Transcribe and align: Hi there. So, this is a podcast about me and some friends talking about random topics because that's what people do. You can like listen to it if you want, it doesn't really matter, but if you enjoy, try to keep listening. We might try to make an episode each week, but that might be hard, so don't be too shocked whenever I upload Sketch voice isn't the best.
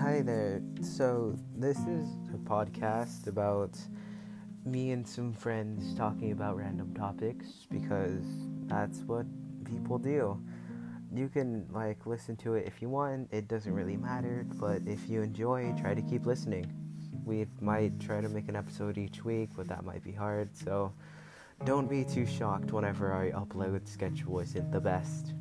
Hi 0.00 0.22
there. 0.22 0.62
So, 0.80 1.36
this 1.54 1.76
is 1.80 2.08
a 2.32 2.38
podcast 2.38 3.26
about 3.26 3.76
me 4.64 4.92
and 4.92 5.06
some 5.06 5.34
friends 5.34 5.94
talking 5.94 6.32
about 6.32 6.56
random 6.56 6.94
topics 6.94 7.66
because 7.70 8.24
that's 8.66 9.00
what 9.00 9.26
people 9.62 9.98
do. 9.98 10.42
You 11.14 11.28
can 11.28 11.66
like 11.70 12.06
listen 12.06 12.34
to 12.36 12.54
it 12.54 12.66
if 12.66 12.80
you 12.80 12.88
want, 12.88 13.28
it 13.30 13.46
doesn't 13.46 13.74
really 13.74 13.98
matter, 13.98 14.46
but 14.54 14.80
if 14.86 15.06
you 15.06 15.20
enjoy, 15.20 15.74
try 15.78 15.92
to 15.92 16.00
keep 16.00 16.24
listening. 16.24 16.72
We 17.26 17.46
might 17.60 18.00
try 18.00 18.22
to 18.22 18.28
make 18.30 18.48
an 18.48 18.56
episode 18.56 18.96
each 18.96 19.22
week, 19.22 19.50
but 19.54 19.68
that 19.68 19.84
might 19.84 20.02
be 20.02 20.12
hard, 20.12 20.56
so 20.56 20.94
don't 21.66 21.90
be 21.90 22.04
too 22.04 22.24
shocked 22.24 22.72
whenever 22.72 23.12
I 23.12 23.32
upload 23.32 23.86
Sketch 23.86 24.22
voice 24.22 24.54
isn't 24.54 24.72
the 24.72 24.80
best. 24.80 25.34